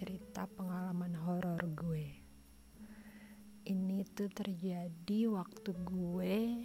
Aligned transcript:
cerita 0.00 0.48
pengalaman 0.56 1.12
horor 1.12 1.60
gue. 1.76 2.08
Ini 3.68 4.00
tuh 4.16 4.32
terjadi 4.32 5.28
waktu 5.28 5.76
gue 5.76 6.64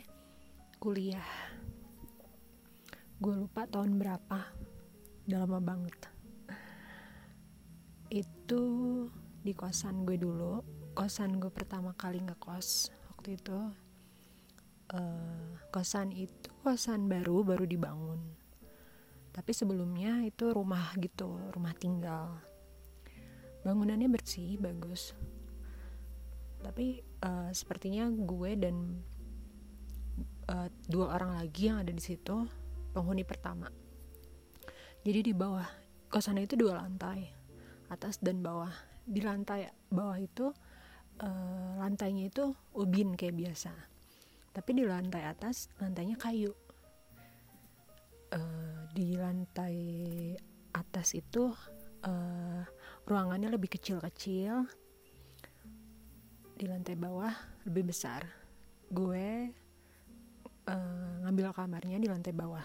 kuliah. 0.79 1.31
Gue 3.19 3.35
lupa 3.35 3.67
tahun 3.67 3.99
berapa. 3.99 4.39
Udah 5.27 5.39
lama 5.43 5.59
banget. 5.59 5.99
Itu 8.07 8.63
di 9.43 9.51
kosan 9.51 10.07
gue 10.07 10.15
dulu. 10.15 10.63
Kosan 10.95 11.35
gue 11.35 11.51
pertama 11.51 11.91
kali 11.91 12.23
ngekos 12.23 12.87
waktu 13.11 13.35
itu. 13.35 13.59
Uh, 14.95 15.59
kosan 15.75 16.15
itu 16.15 16.47
kosan 16.63 17.11
baru 17.11 17.43
baru 17.43 17.67
dibangun 17.67 18.21
tapi 19.33 19.49
sebelumnya 19.49 20.23
itu 20.23 20.53
rumah 20.53 20.93
gitu 21.01 21.35
rumah 21.51 21.73
tinggal 21.73 22.37
bangunannya 23.65 24.05
bersih 24.13 24.61
bagus. 24.61 25.17
Tapi 26.61 27.01
uh, 27.25 27.49
sepertinya 27.49 28.05
gue 28.13 28.51
dan 28.53 29.01
uh, 30.53 30.69
dua 30.85 31.17
orang 31.17 31.41
lagi 31.41 31.73
yang 31.73 31.81
ada 31.81 31.89
di 31.89 32.01
situ 32.01 32.45
penghuni 32.93 33.25
pertama. 33.25 33.65
Jadi 35.01 35.19
di 35.29 35.33
bawah 35.33 35.65
kosan 36.09 36.41
itu 36.41 36.53
dua 36.53 36.81
lantai 36.85 37.25
atas 37.89 38.21
dan 38.21 38.45
bawah. 38.45 38.71
Di 39.05 39.21
lantai 39.21 39.69
bawah 39.89 40.17
itu 40.17 40.49
uh, 41.21 41.71
lantainya 41.81 42.29
itu 42.29 42.53
ubin 42.73 43.13
kayak 43.17 43.37
biasa. 43.37 43.73
Tapi 44.53 44.69
di 44.77 44.83
lantai 44.85 45.25
atas 45.25 45.69
lantainya 45.81 46.17
kayu. 46.17 46.53
Uh, 48.33 48.89
di 48.97 49.13
lantai 49.13 49.77
atas 50.73 51.13
itu 51.13 51.53
uh, 52.05 52.61
ruangannya 53.09 53.49
lebih 53.51 53.73
kecil-kecil. 53.75 54.65
Di 56.55 56.65
lantai 56.69 56.95
bawah 56.95 57.33
lebih 57.67 57.91
besar. 57.91 58.23
Gue 58.87 59.51
uh, 60.69 61.13
ngambil 61.25 61.51
kamarnya 61.51 61.99
di 61.99 62.07
lantai 62.07 62.31
bawah. 62.31 62.63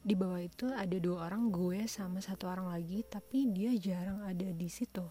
Di 0.00 0.16
bawah 0.16 0.40
itu 0.40 0.66
ada 0.72 0.96
dua 0.96 1.28
orang 1.28 1.52
gue 1.52 1.84
sama 1.84 2.24
satu 2.24 2.48
orang 2.48 2.72
lagi 2.72 3.04
tapi 3.04 3.52
dia 3.52 3.70
jarang 3.76 4.24
ada 4.24 4.48
di 4.48 4.68
situ. 4.72 5.04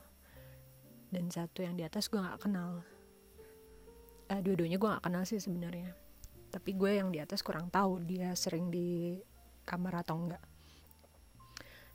Dan 1.09 1.29
satu 1.31 1.63
yang 1.63 1.77
di 1.77 1.85
atas 1.85 2.09
gue 2.09 2.19
nggak 2.19 2.41
kenal. 2.41 2.83
Uh, 4.29 4.41
dua-duanya 4.43 4.75
gue 4.75 4.89
nggak 4.89 5.05
kenal 5.05 5.23
sih 5.23 5.39
sebenarnya. 5.39 5.95
Tapi 6.49 6.73
gue 6.73 6.91
yang 6.97 7.13
di 7.13 7.21
atas 7.21 7.45
kurang 7.45 7.69
tahu 7.69 8.01
dia 8.03 8.33
sering 8.33 8.73
di 8.73 9.15
kamar 9.69 10.01
atau 10.01 10.17
enggak 10.17 10.41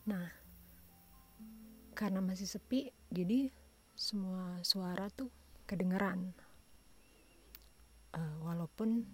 nah 0.05 0.29
karena 1.95 2.19
masih 2.19 2.51
sepi 2.51 2.91
jadi 3.09 3.49
semua 3.95 4.59
suara 4.67 5.07
tuh 5.15 5.31
kedengeran. 5.71 6.35
Uh, 8.15 8.37
walaupun 8.47 9.07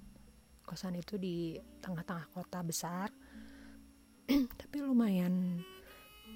kosan 0.64 0.96
itu 0.96 1.16
di 1.16 1.56
tengah-tengah 1.80 2.28
kota 2.36 2.60
besar 2.60 3.08
tapi 4.60 4.76
lumayan 4.84 5.64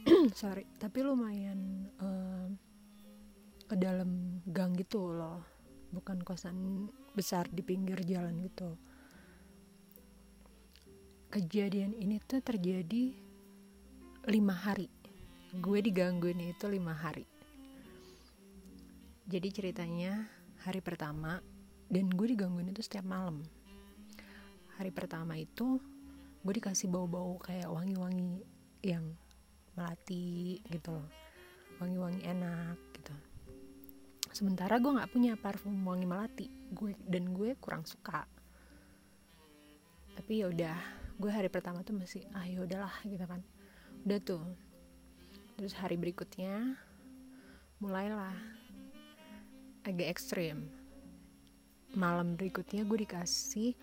sorry 0.40 0.64
tapi 0.80 1.04
lumayan 1.04 1.92
uh, 2.00 2.48
ke 3.64 3.76
dalam 3.80 4.40
gang 4.44 4.76
gitu 4.76 5.12
loh. 5.12 5.40
Bukan 5.92 6.20
kosan 6.26 6.88
besar 7.16 7.48
di 7.48 7.64
pinggir 7.64 8.04
jalan 8.04 8.36
gitu. 8.44 8.76
Kejadian 11.32 11.96
ini 11.96 12.20
tuh 12.22 12.44
terjadi 12.44 13.14
lima 14.28 14.54
hari 14.56 14.93
gue 15.54 15.78
digangguin 15.78 16.50
itu 16.50 16.66
lima 16.66 16.90
hari. 16.90 17.22
Jadi 19.30 19.48
ceritanya 19.54 20.26
hari 20.66 20.82
pertama 20.82 21.38
dan 21.86 22.10
gue 22.10 22.26
digangguin 22.34 22.74
itu 22.74 22.82
setiap 22.82 23.06
malam. 23.06 23.38
Hari 24.74 24.90
pertama 24.90 25.38
itu 25.38 25.78
gue 26.42 26.54
dikasih 26.58 26.90
bau-bau 26.90 27.38
kayak 27.38 27.70
wangi-wangi 27.70 28.42
yang 28.82 29.14
melati 29.78 30.58
gitu 30.66 30.90
loh. 30.98 31.08
Wangi-wangi 31.78 32.26
enak 32.26 32.78
gitu. 32.98 33.14
Sementara 34.34 34.82
gue 34.82 34.90
nggak 34.90 35.12
punya 35.14 35.38
parfum 35.38 35.78
wangi 35.86 36.06
melati. 36.10 36.50
Gue 36.74 36.98
dan 37.06 37.30
gue 37.30 37.54
kurang 37.62 37.86
suka. 37.86 38.26
Tapi 40.18 40.42
ya 40.42 40.50
udah 40.50 40.78
gue 41.14 41.30
hari 41.30 41.46
pertama 41.46 41.86
tuh 41.86 41.94
masih 41.94 42.26
ah 42.34 42.42
ya 42.42 42.58
udahlah 42.66 42.94
gitu 43.06 43.22
kan. 43.22 43.38
Udah 44.02 44.18
tuh 44.18 44.42
terus 45.54 45.74
hari 45.78 45.94
berikutnya 45.94 46.74
mulailah. 47.78 48.34
Agak 49.84 50.16
ekstrim. 50.16 50.66
Malam 51.94 52.34
berikutnya 52.34 52.82
gue 52.82 53.04
dikasih 53.06 53.76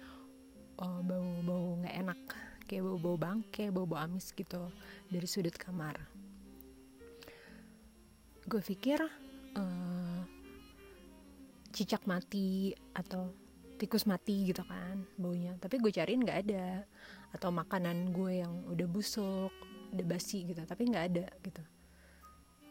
oh, 0.82 1.00
bau-bau 1.06 1.80
nggak 1.80 1.96
enak. 2.02 2.22
Kayak 2.68 2.88
bau-bau 2.88 3.16
bangke 3.20 3.70
bau-bau 3.70 4.00
amis 4.00 4.34
gitu 4.34 4.72
dari 5.08 5.28
sudut 5.28 5.56
kamar. 5.56 5.96
Gue 8.50 8.59
pikir 8.59 9.00
uh, 9.56 10.22
cicak 11.72 12.03
mati 12.09 12.76
atau 12.98 13.32
tikus 13.80 14.09
mati 14.09 14.50
gitu 14.50 14.66
kan 14.66 15.06
baunya. 15.16 15.56
Tapi 15.62 15.80
gue 15.80 15.92
cariin 15.94 16.26
nggak 16.26 16.42
ada. 16.50 16.84
Atau 17.32 17.53
makanan 17.53 18.12
gue 18.12 18.44
yang 18.44 18.68
udah 18.68 18.88
busuk 18.92 19.53
udah 19.91 20.06
basi 20.07 20.47
gitu 20.47 20.63
tapi 20.63 20.88
nggak 20.88 21.06
ada 21.13 21.25
gitu. 21.44 21.63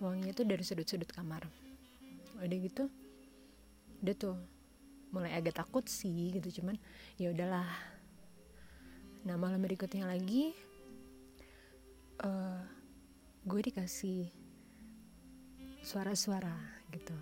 Wanginya 0.01 0.33
tuh 0.33 0.47
dari 0.49 0.65
sudut-sudut 0.65 1.09
kamar. 1.13 1.45
Udah 2.41 2.59
gitu 2.59 2.85
udah 4.01 4.17
tuh. 4.17 4.39
Mulai 5.11 5.35
agak 5.35 5.59
takut 5.59 5.85
sih 5.91 6.33
gitu 6.33 6.63
cuman 6.63 6.79
ya 7.19 7.35
udahlah. 7.35 7.67
Nah 9.27 9.37
malam 9.37 9.61
berikutnya 9.61 10.07
lagi 10.07 10.55
uh, 12.25 12.63
gue 13.45 13.61
dikasih 13.61 14.31
suara-suara 15.85 16.55
gitu. 16.93 17.17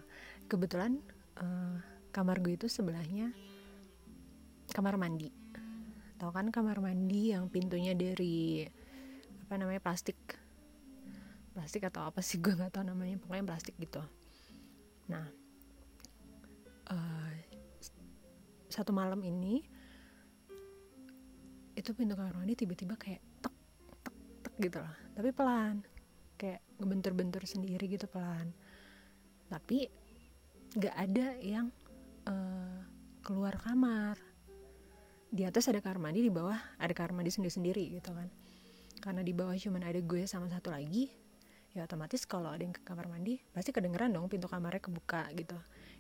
Kebetulan 0.47 0.99
uh, 1.39 1.79
kamar 2.11 2.43
gue 2.43 2.59
itu 2.59 2.67
sebelahnya 2.71 3.31
kamar 4.75 5.01
mandi. 5.01 5.31
Tahu 6.19 6.31
kan 6.35 6.51
kamar 6.51 6.83
mandi 6.83 7.31
yang 7.31 7.47
pintunya 7.47 7.95
dari 7.95 8.67
apa 9.49 9.57
namanya 9.57 9.81
plastik. 9.81 10.21
Plastik 11.57 11.89
atau 11.89 12.05
apa 12.05 12.21
sih 12.21 12.37
gue 12.45 12.53
nggak 12.53 12.77
tahu 12.77 12.85
namanya 12.85 13.17
pokoknya 13.17 13.49
plastik 13.49 13.73
gitu. 13.81 14.05
Nah 15.09 15.25
uh, 16.93 17.33
satu 18.69 18.93
malam 18.93 19.25
ini 19.25 19.65
itu 21.73 21.97
pintu 21.97 22.13
kamar 22.13 22.37
mandi 22.37 22.61
tiba-tiba 22.61 23.01
kayak 23.01 23.25
tek 23.41 23.55
tek 24.05 24.17
tek 24.45 24.55
gitu 24.61 24.85
loh. 24.85 24.95
Tapi 25.17 25.33
pelan 25.33 25.81
kayak 26.37 26.61
ngebentur-bentur 26.77 27.41
sendiri 27.49 27.89
gitu 27.89 28.05
pelan. 28.05 28.53
Tapi 29.49 29.89
nggak 30.77 30.93
ada 31.09 31.27
yang 31.41 31.73
uh, 32.29 32.85
keluar 33.25 33.57
kamar. 33.57 34.21
Di 35.33 35.49
atas 35.49 35.73
ada 35.73 35.81
kamar 35.81 36.13
mandi 36.13 36.21
di 36.21 36.29
bawah 36.29 36.61
ada 36.77 36.93
kamar 36.93 37.17
mandi 37.17 37.33
sendiri 37.33 37.53
sendiri 37.57 37.85
gitu 37.97 38.13
kan 38.13 38.29
karena 38.99 39.23
di 39.23 39.31
bawah 39.35 39.55
cuman 39.55 39.83
ada 39.87 40.01
gue 40.03 40.27
sama 40.27 40.51
satu 40.51 40.75
lagi 40.75 41.11
ya 41.77 41.85
otomatis 41.85 42.27
kalau 42.27 42.51
ada 42.51 42.65
yang 42.65 42.73
ke 42.75 42.83
kamar 42.83 43.07
mandi 43.07 43.39
pasti 43.53 43.71
kedengeran 43.71 44.11
dong 44.11 44.27
pintu 44.27 44.49
kamarnya 44.51 44.83
kebuka 44.83 45.31
gitu. 45.37 45.55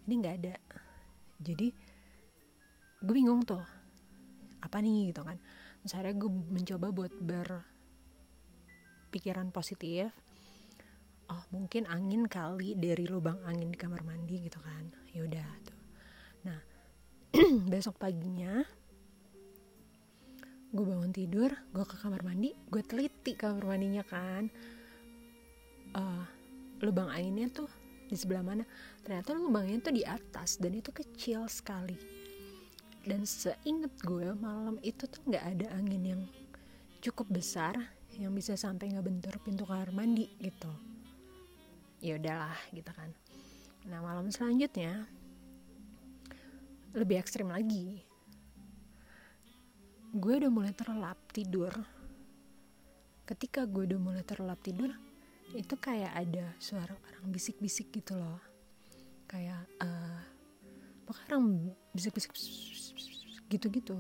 Ini 0.09 0.15
nggak 0.19 0.35
ada. 0.43 0.55
Jadi 1.39 1.69
gue 2.99 3.15
bingung 3.15 3.47
tuh 3.47 3.63
apa 4.59 4.77
nih 4.83 5.15
gitu 5.15 5.23
kan. 5.23 5.39
Terus 5.87 5.95
gue 6.19 6.31
mencoba 6.31 6.91
buat 6.91 7.13
berpikiran 9.09 9.55
positif 9.55 10.11
oh 11.29 11.45
mungkin 11.53 11.85
angin 11.87 12.25
kali 12.25 12.73
dari 12.73 13.05
lubang 13.05 13.37
angin 13.45 13.69
di 13.69 13.79
kamar 13.79 14.01
mandi 14.03 14.49
gitu 14.49 14.59
kan. 14.65 14.89
Yaudah 15.13 15.49
tuh. 15.63 15.79
Nah 16.49 16.59
besok 17.73 18.01
paginya 18.01 18.65
gue 20.69 20.85
bangun 20.85 21.13
tidur 21.17 21.49
gue 21.73 21.85
ke 21.89 21.97
kamar 21.97 22.21
mandi 22.21 22.53
gue 22.69 22.83
teliti 22.85 23.33
kamar 23.33 23.65
mandinya 23.65 24.05
kan. 24.05 24.53
Uh, 25.97 26.25
lubang 26.85 27.09
anginnya 27.09 27.49
tuh 27.49 27.71
di 28.09 28.17
sebelah 28.17 28.45
mana? 28.45 28.65
Ternyata 29.05 29.37
lubangnya 29.37 29.85
tuh 29.85 29.95
di 29.97 30.05
atas 30.05 30.61
dan 30.61 30.77
itu 30.77 30.93
kecil 30.93 31.49
sekali. 31.49 31.97
Dan 33.05 33.25
seinget 33.25 33.93
gue 34.05 34.37
malam 34.37 34.77
itu 34.85 35.09
tuh 35.09 35.21
nggak 35.25 35.45
ada 35.57 35.67
angin 35.77 36.03
yang 36.05 36.23
cukup 37.01 37.29
besar 37.33 37.79
yang 38.19 38.35
bisa 38.35 38.59
sampai 38.59 38.93
ngebentur 38.93 39.39
pintu 39.41 39.65
kamar 39.65 39.89
mandi 39.95 40.29
gitu. 40.43 40.73
Ya 42.05 42.21
udahlah 42.21 42.57
gitu 42.77 42.91
kan. 42.93 43.11
Nah 43.89 44.05
malam 44.05 44.29
selanjutnya 44.29 45.09
lebih 46.93 47.21
ekstrim 47.21 47.49
lagi 47.49 48.08
gue 50.19 50.35
udah 50.35 50.51
mulai 50.51 50.75
terlelap 50.75 51.19
tidur. 51.31 51.71
Ketika 53.23 53.63
gue 53.71 53.87
udah 53.95 54.01
mulai 54.03 54.27
terlelap 54.27 54.59
tidur 54.67 54.91
itu 55.55 55.75
kayak 55.79 56.13
ada 56.13 56.59
suara 56.59 56.91
orang 56.91 57.31
bisik-bisik 57.31 57.95
gitu 57.95 58.19
loh. 58.19 58.43
Kayak 59.31 59.63
uh, 59.79 60.21
orang 61.07 61.71
bisik-bisik 61.95 62.35
gitu-gitu 63.47 63.95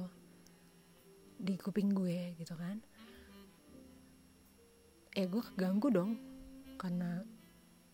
di 1.38 1.54
kuping 1.54 1.94
gue 1.94 2.34
gitu 2.34 2.58
kan. 2.58 2.82
Eh 5.14 5.30
gue 5.30 5.42
keganggu 5.54 5.88
dong 5.94 6.18
karena 6.82 7.22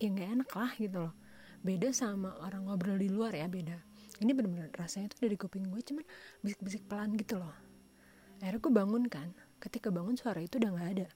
ya 0.00 0.08
nggak 0.08 0.30
enak 0.40 0.50
lah 0.56 0.72
gitu 0.80 0.98
loh. 1.04 1.14
Beda 1.60 1.92
sama 1.92 2.40
orang 2.40 2.72
ngobrol 2.72 2.96
di 2.96 3.12
luar 3.12 3.36
ya 3.36 3.44
beda. 3.52 3.76
Ini 4.24 4.32
bener-bener 4.32 4.72
rasanya 4.72 5.12
tuh 5.12 5.28
dari 5.28 5.36
kuping 5.36 5.68
gue 5.68 5.80
cuman 5.84 6.04
bisik-bisik 6.40 6.88
pelan 6.88 7.12
gitu 7.20 7.36
loh 7.36 7.73
akhirnya 8.44 8.60
gue 8.60 8.74
bangun 8.76 9.04
kan. 9.08 9.32
Ketika 9.56 9.88
bangun 9.88 10.20
suara 10.20 10.44
itu 10.44 10.60
udah 10.60 10.70
nggak 10.76 10.90
ada. 11.00 11.08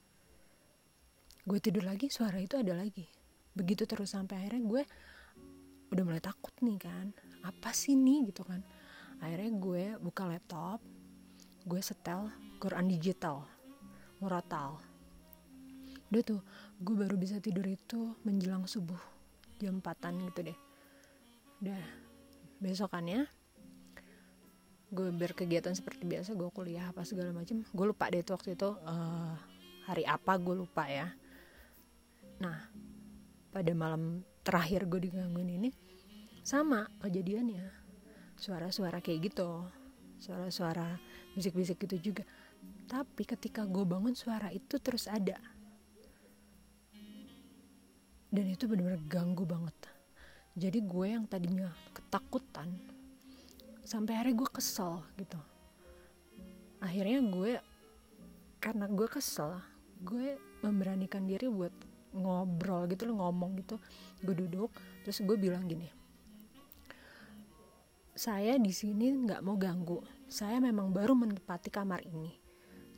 Gue 1.44 1.60
tidur 1.60 1.84
lagi 1.84 2.08
suara 2.08 2.40
itu 2.40 2.56
ada 2.56 2.72
lagi. 2.72 3.04
Begitu 3.52 3.84
terus 3.84 4.16
sampai 4.16 4.40
akhirnya 4.40 4.64
gue 4.64 4.82
udah 5.92 6.02
mulai 6.08 6.24
takut 6.24 6.56
nih 6.64 6.80
kan. 6.80 7.12
Apa 7.44 7.76
sih 7.76 7.92
nih 7.92 8.32
gitu 8.32 8.48
kan. 8.48 8.64
Akhirnya 9.20 9.52
gue 9.52 9.84
buka 10.00 10.24
laptop 10.24 10.80
gue 11.68 11.80
setel 11.84 12.32
Quran 12.56 12.88
digital 12.88 13.44
murotal. 14.24 14.80
Udah 16.08 16.22
tuh 16.24 16.40
gue 16.80 16.94
baru 16.96 17.20
bisa 17.20 17.36
tidur 17.44 17.68
itu 17.68 18.16
menjelang 18.24 18.64
subuh 18.64 18.98
jam 19.60 19.84
4 19.84 20.32
gitu 20.32 20.40
deh. 20.48 20.58
Udah 21.60 21.82
besokannya 22.64 23.28
gue 24.88 25.12
berkegiatan 25.12 25.76
seperti 25.76 26.08
biasa 26.08 26.32
gue 26.32 26.48
kuliah 26.48 26.88
apa 26.88 27.04
segala 27.04 27.28
macam 27.36 27.60
gue 27.60 27.86
lupa 27.86 28.08
deh 28.08 28.24
itu 28.24 28.32
waktu 28.32 28.56
itu 28.56 28.72
uh, 28.72 29.36
hari 29.84 30.08
apa 30.08 30.32
gue 30.40 30.54
lupa 30.56 30.88
ya. 30.88 31.12
Nah 32.40 32.72
pada 33.52 33.72
malam 33.76 34.24
terakhir 34.40 34.88
gue 34.88 35.08
digangguin 35.08 35.60
ini 35.60 35.70
sama 36.40 36.88
kejadiannya. 37.04 37.68
Suara-suara 38.38 39.04
kayak 39.04 39.32
gitu 39.32 39.68
suara-suara 40.18 40.96
bisik-bisik 41.36 41.84
gitu 41.84 42.12
juga. 42.12 42.24
Tapi 42.88 43.28
ketika 43.28 43.68
gue 43.68 43.84
bangun 43.84 44.16
suara 44.16 44.48
itu 44.48 44.80
terus 44.80 45.04
ada. 45.04 45.36
Dan 48.28 48.44
itu 48.48 48.64
benar-benar 48.68 49.04
ganggu 49.08 49.44
banget. 49.44 49.76
Jadi 50.58 50.80
gue 50.80 51.06
yang 51.06 51.24
tadinya 51.28 51.70
ketakutan 51.92 52.97
sampai 53.88 54.20
hari 54.20 54.36
gue 54.36 54.44
kesel 54.52 55.00
gitu. 55.16 55.40
Akhirnya 56.84 57.24
gue 57.24 57.52
karena 58.60 58.84
gue 58.84 59.08
kesel 59.08 59.64
gue 60.04 60.36
memberanikan 60.60 61.24
diri 61.24 61.48
buat 61.48 61.72
ngobrol 62.12 62.84
gitu 62.92 63.08
loh 63.08 63.24
ngomong 63.24 63.56
gitu. 63.64 63.80
Gue 64.20 64.36
duduk 64.36 64.68
terus 65.08 65.24
gue 65.24 65.40
bilang 65.40 65.64
gini 65.64 65.88
saya 68.18 68.58
di 68.58 68.74
sini 68.74 69.14
nggak 69.14 69.46
mau 69.46 69.54
ganggu. 69.54 70.02
Saya 70.26 70.58
memang 70.58 70.90
baru 70.90 71.14
menempati 71.14 71.70
kamar 71.70 72.02
ini. 72.02 72.34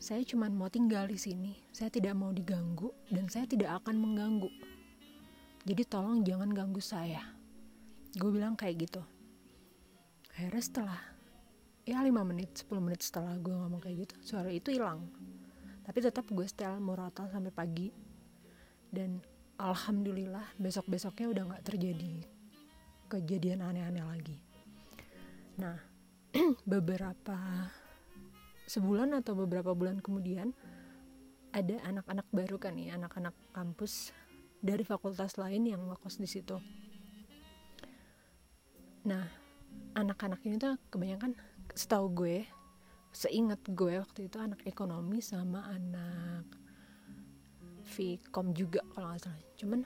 Saya 0.01 0.25
cuma 0.25 0.49
mau 0.49 0.73
tinggal 0.73 1.05
di 1.13 1.21
sini. 1.21 1.61
Saya 1.77 1.93
tidak 1.93 2.17
mau 2.17 2.33
diganggu 2.33 2.89
dan 3.13 3.29
saya 3.29 3.45
tidak 3.45 3.85
akan 3.85 4.01
mengganggu. 4.01 4.49
Jadi 5.69 5.83
tolong 5.85 6.25
jangan 6.25 6.49
ganggu 6.49 6.81
saya. 6.81 7.21
Gue 8.17 8.33
bilang 8.33 8.57
kayak 8.57 8.89
gitu 8.89 9.05
akhirnya 10.41 10.65
setelah 10.65 11.01
ya 11.85 12.01
5 12.01 12.17
menit 12.25 12.65
10 12.65 12.81
menit 12.81 13.05
setelah 13.05 13.37
gue 13.37 13.53
ngomong 13.53 13.77
kayak 13.77 14.09
gitu 14.09 14.15
suara 14.25 14.49
itu 14.49 14.73
hilang. 14.73 15.05
Tapi 15.85 16.01
tetap 16.01 16.25
gue 16.33 16.49
setel 16.49 16.81
murotal 16.81 17.29
sampai 17.29 17.53
pagi. 17.53 17.93
Dan 18.89 19.21
alhamdulillah 19.61 20.57
besok 20.57 20.89
besoknya 20.89 21.29
udah 21.29 21.43
nggak 21.53 21.65
terjadi 21.69 22.25
kejadian 23.13 23.61
aneh-aneh 23.61 24.01
lagi. 24.01 24.39
Nah 25.61 25.77
beberapa 26.73 27.69
sebulan 28.65 29.21
atau 29.21 29.37
beberapa 29.37 29.77
bulan 29.77 30.01
kemudian 30.01 30.57
ada 31.53 31.77
anak-anak 31.85 32.25
baru 32.33 32.57
kan 32.57 32.81
nih 32.81 32.97
anak-anak 32.97 33.37
kampus 33.53 34.17
dari 34.65 34.89
fakultas 34.89 35.37
lain 35.37 35.69
yang 35.69 35.85
ngekos 35.85 36.17
di 36.17 36.29
situ. 36.31 36.57
Nah 39.05 39.40
anak-anak 39.95 40.41
ini 40.47 40.57
tuh 40.61 40.79
kebanyakan 40.93 41.35
setahu 41.75 42.07
gue 42.15 42.37
seingat 43.11 43.59
gue 43.67 43.99
waktu 43.99 44.31
itu 44.31 44.39
anak 44.39 44.63
ekonomi 44.67 45.19
sama 45.19 45.67
anak 45.67 46.47
Vkom 47.91 48.55
juga 48.55 48.87
kalau 48.95 49.11
nggak 49.11 49.23
salah. 49.27 49.43
Cuman 49.59 49.81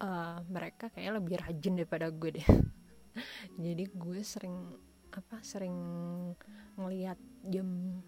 uh, 0.00 0.40
mereka 0.48 0.88
kayak 0.88 1.20
lebih 1.20 1.36
rajin 1.44 1.76
daripada 1.76 2.08
gue 2.08 2.40
deh. 2.40 2.48
Jadi 3.64 3.84
gue 3.92 4.20
sering 4.24 4.56
apa 5.12 5.44
sering 5.44 5.76
ngelihat 6.80 7.20
jam 7.44 8.00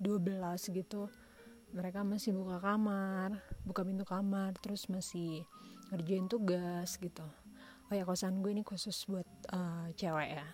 12 0.00 0.32
gitu 0.72 1.12
mereka 1.76 2.00
masih 2.00 2.32
buka 2.32 2.56
kamar 2.56 3.36
buka 3.68 3.84
pintu 3.84 4.08
kamar 4.08 4.56
terus 4.56 4.88
masih 4.88 5.44
ngerjain 5.92 6.24
tugas 6.32 6.96
gitu 6.96 7.24
oh 7.92 7.94
ya 8.00 8.08
kosan 8.08 8.40
gue 8.40 8.56
ini 8.56 8.64
khusus 8.64 9.04
buat 9.04 9.28
uh, 9.52 9.92
cewek 9.92 10.40
ya. 10.40 10.46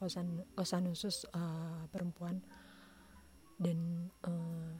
Kosan 0.00 0.40
kosan 0.56 0.88
khusus 0.88 1.28
uh, 1.36 1.84
perempuan. 1.92 2.40
Dan 3.60 4.08
uh, 4.24 4.72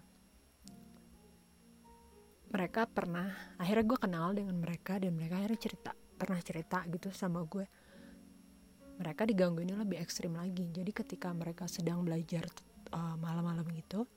mereka 2.49 2.89
pernah 2.89 3.29
akhirnya 3.61 3.85
gue 3.85 3.99
kenal 4.01 4.33
dengan 4.33 4.57
mereka 4.57 4.97
dan 4.97 5.13
mereka 5.13 5.37
akhirnya 5.37 5.61
cerita 5.61 5.93
pernah 5.93 6.41
cerita 6.41 6.81
gitu 6.89 7.13
sama 7.13 7.45
gue. 7.45 7.69
Mereka 8.97 9.29
digangguinnya 9.29 9.77
lebih 9.77 10.01
ekstrim 10.01 10.33
lagi. 10.33 10.73
Jadi 10.73 10.97
ketika 10.97 11.29
mereka 11.37 11.69
sedang 11.69 12.09
belajar 12.09 12.49
uh, 12.97 13.21
malam-malam 13.21 13.69
gitu 13.77 14.09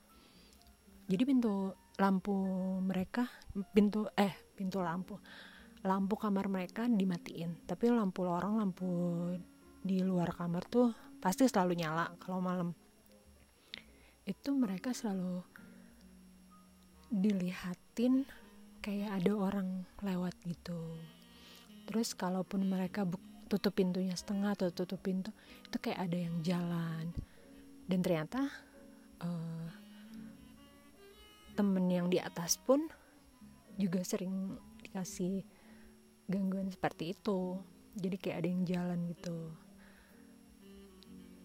jadi 1.12 1.22
pintu 1.28 1.76
lampu 2.00 2.34
mereka 2.80 3.28
pintu 3.76 4.08
eh 4.16 4.32
pintu 4.56 4.80
lampu 4.80 5.20
lampu 5.82 6.14
kamar 6.14 6.46
mereka 6.46 6.86
dimatiin. 6.86 7.66
Tapi 7.66 7.90
lampu 7.90 8.22
lorong 8.22 8.62
lampu 8.62 8.88
di 9.82 9.98
luar 10.02 10.30
kamar 10.30 10.62
tuh 10.70 10.94
pasti 11.18 11.46
selalu 11.46 11.82
nyala 11.82 12.14
kalau 12.22 12.38
malam. 12.38 12.70
Itu 14.22 14.54
mereka 14.54 14.94
selalu 14.94 15.42
dilihatin 17.10 18.24
kayak 18.82 19.22
ada 19.22 19.32
orang 19.34 19.84
lewat 20.00 20.34
gitu. 20.46 20.78
Terus 21.86 22.14
kalaupun 22.14 22.66
mereka 22.66 23.04
tutup 23.50 23.76
pintunya 23.76 24.16
setengah 24.16 24.56
atau 24.56 24.72
tutup 24.72 25.02
pintu 25.02 25.28
itu 25.66 25.76
kayak 25.82 26.08
ada 26.08 26.18
yang 26.18 26.36
jalan. 26.40 27.04
Dan 27.84 28.00
ternyata 28.00 28.48
uh, 29.20 29.68
temen 31.52 31.84
yang 31.90 32.08
di 32.08 32.16
atas 32.16 32.56
pun 32.56 32.88
juga 33.76 34.00
sering 34.06 34.56
dikasih 34.80 35.44
gangguan 36.32 36.72
seperti 36.72 37.12
itu. 37.12 37.60
Jadi 37.92 38.16
kayak 38.16 38.38
ada 38.40 38.48
yang 38.48 38.62
jalan 38.64 38.98
gitu. 39.12 39.38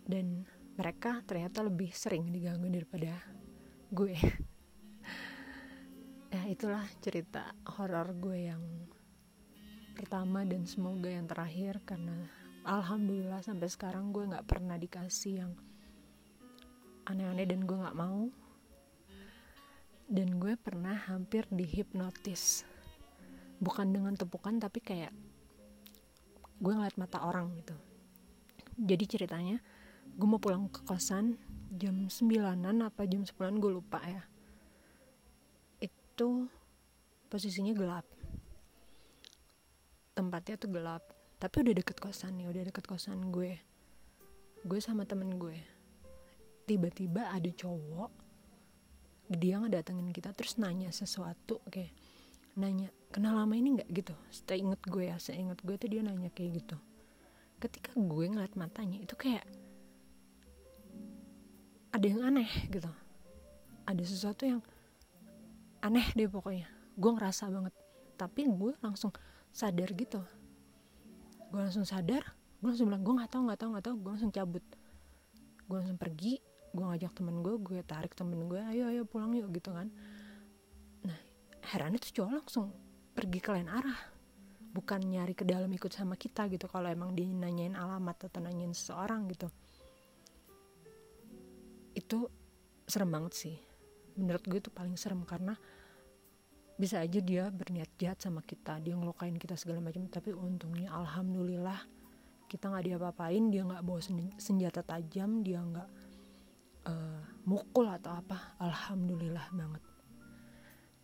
Dan 0.08 0.48
mereka 0.80 1.20
ternyata 1.28 1.66
lebih 1.66 1.92
sering 1.92 2.32
diganggu 2.32 2.72
daripada 2.72 3.12
gue. 3.92 4.16
Ya 6.28 6.44
itulah 6.44 6.84
cerita 7.00 7.56
horor 7.80 8.12
gue 8.20 8.52
yang 8.52 8.60
pertama 9.96 10.44
dan 10.44 10.68
semoga 10.68 11.08
yang 11.08 11.24
terakhir 11.24 11.80
karena 11.88 12.28
alhamdulillah 12.68 13.40
sampai 13.40 13.72
sekarang 13.72 14.12
gue 14.12 14.28
nggak 14.28 14.44
pernah 14.44 14.76
dikasih 14.76 15.48
yang 15.48 15.56
aneh-aneh 17.08 17.48
dan 17.48 17.64
gue 17.64 17.78
nggak 17.80 17.96
mau. 17.96 18.28
Dan 20.12 20.36
gue 20.36 20.60
pernah 20.60 21.00
hampir 21.08 21.48
dihipnotis 21.48 22.68
bukan 23.58 23.90
dengan 23.90 24.14
tepukan 24.14 24.62
tapi 24.62 24.80
kayak 24.82 25.14
gue 26.58 26.74
ngeliat 26.74 26.98
mata 26.98 27.22
orang 27.26 27.54
gitu. 27.62 27.76
Jadi 28.78 29.04
ceritanya 29.10 29.58
gue 30.18 30.28
mau 30.28 30.42
pulang 30.42 30.70
ke 30.70 30.82
kosan 30.86 31.38
jam 31.74 32.10
sembilanan 32.10 32.86
apa 32.86 33.06
jam 33.06 33.26
sepuluhan 33.26 33.58
gue 33.62 33.72
lupa 33.74 34.02
ya. 34.06 34.24
Itu 35.82 36.50
posisinya 37.30 37.74
gelap. 37.74 38.06
Tempatnya 40.18 40.56
tuh 40.58 40.70
gelap 40.74 41.04
tapi 41.38 41.62
udah 41.62 41.74
deket 41.78 41.98
kosan 42.02 42.42
nih 42.42 42.50
udah 42.50 42.64
deket 42.74 42.86
kosan 42.90 43.30
gue. 43.30 43.58
Gue 44.66 44.80
sama 44.82 45.06
temen 45.06 45.38
gue. 45.38 45.58
Tiba-tiba 46.66 47.30
ada 47.30 47.50
cowok 47.54 48.28
dia 49.28 49.60
ngedatengin 49.60 50.16
kita 50.16 50.32
terus 50.32 50.56
nanya 50.56 50.88
sesuatu 50.96 51.60
kayak 51.68 51.92
nanya 52.56 52.88
kenal 53.12 53.34
lama 53.36 53.54
ini 53.56 53.80
nggak 53.80 53.90
gitu? 53.92 54.14
Saya 54.30 54.60
inget 54.60 54.82
gue 54.84 55.04
ya 55.08 55.18
saya 55.18 55.40
inget 55.40 55.60
gue 55.64 55.76
tuh 55.80 55.88
dia 55.90 56.02
nanya 56.04 56.30
kayak 56.32 56.64
gitu. 56.64 56.78
Ketika 57.58 57.96
gue 57.98 58.26
ngeliat 58.30 58.54
matanya 58.54 59.02
itu 59.02 59.16
kayak 59.18 59.48
ada 61.96 62.06
yang 62.06 62.22
aneh 62.22 62.50
gitu. 62.70 62.92
Ada 63.88 64.04
sesuatu 64.04 64.44
yang 64.44 64.62
aneh 65.82 66.06
deh 66.14 66.28
pokoknya. 66.28 66.68
Gue 67.00 67.12
ngerasa 67.16 67.48
banget. 67.48 67.74
Tapi 68.20 68.46
gue 68.46 68.74
langsung 68.84 69.10
sadar 69.50 69.90
gitu. 69.96 70.22
Gue 71.50 71.62
langsung 71.64 71.88
sadar 71.88 72.36
gue 72.58 72.68
langsung 72.74 72.90
bilang 72.90 73.06
gue 73.06 73.14
nggak 73.22 73.32
tahu 73.32 73.42
nggak 73.48 73.60
tahu 73.60 73.70
nggak 73.74 73.86
tahu. 73.86 73.96
Gue 74.02 74.12
langsung 74.14 74.32
cabut. 74.34 74.66
Gue 75.66 75.76
langsung 75.80 75.98
pergi. 75.98 76.44
Gue 76.76 76.84
ngajak 76.84 77.16
temen 77.16 77.42
gue 77.42 77.56
gue 77.58 77.80
tarik 77.88 78.14
temen 78.14 78.46
gue 78.46 78.60
ayo 78.60 78.92
ayo 78.92 79.02
pulang 79.08 79.34
yuk 79.34 79.50
gitu 79.56 79.72
kan. 79.72 79.88
Nah 81.08 81.18
heran 81.74 81.96
itu 81.96 82.22
cowok 82.22 82.44
langsung 82.44 82.70
pergi 83.18 83.42
ke 83.42 83.50
lain 83.50 83.66
arah. 83.66 83.98
Bukan 84.70 85.02
nyari 85.02 85.34
ke 85.34 85.42
dalam 85.42 85.74
ikut 85.74 85.90
sama 85.90 86.14
kita 86.14 86.46
gitu 86.54 86.70
kalau 86.70 86.86
emang 86.86 87.18
dia 87.18 87.26
nanyain 87.26 87.74
alamat 87.74 88.30
atau 88.30 88.38
nanyain 88.46 88.78
seseorang 88.78 89.26
gitu. 89.34 89.50
Itu 91.98 92.30
serem 92.86 93.10
banget 93.10 93.34
sih. 93.34 93.58
Menurut 94.22 94.46
gue 94.46 94.62
itu 94.62 94.70
paling 94.70 94.94
serem 94.94 95.26
karena 95.26 95.58
bisa 96.78 97.02
aja 97.02 97.18
dia 97.18 97.50
berniat 97.50 97.90
jahat 97.98 98.22
sama 98.22 98.46
kita 98.46 98.78
dia 98.86 98.94
ngelukain 98.94 99.34
kita 99.42 99.58
segala 99.58 99.82
macam 99.82 100.06
tapi 100.14 100.30
untungnya 100.30 100.94
alhamdulillah 100.94 101.82
kita 102.46 102.70
nggak 102.70 102.86
diapa-apain 102.86 103.50
dia 103.50 103.66
nggak 103.66 103.82
bawa 103.82 103.98
senjata 104.38 104.86
tajam 104.86 105.42
dia 105.42 105.58
nggak 105.58 105.90
uh, 106.88 107.22
mukul 107.44 107.88
atau 107.88 108.16
apa. 108.16 108.56
Alhamdulillah 108.60 109.52
banget. 109.52 109.84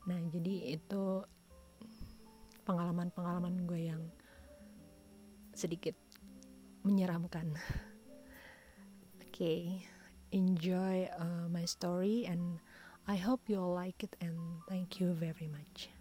Nah 0.07 0.19
jadi 0.31 0.79
itu 0.79 1.23
pengalaman-pengalaman 2.63 3.67
gue 3.67 3.91
yang 3.93 4.03
sedikit 5.53 5.95
menyeramkan 6.83 7.53
oke 9.23 9.29
okay. 9.29 9.85
enjoy 10.33 11.07
uh, 11.15 11.45
my 11.47 11.63
story 11.63 12.25
and 12.25 12.59
I 13.07 13.15
hope 13.19 13.41
you'll 13.47 13.73
like 13.73 14.03
it 14.03 14.15
and 14.21 14.63
thank 14.69 14.99
you 14.99 15.11
very 15.11 15.51
much. 15.51 15.91